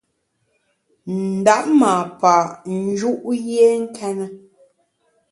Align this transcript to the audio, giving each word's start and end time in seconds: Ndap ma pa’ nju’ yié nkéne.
Ndap 1.35 1.65
ma 1.79 1.91
pa’ 2.19 2.33
nju’ 2.73 3.11
yié 3.45 3.67
nkéne. 3.83 4.25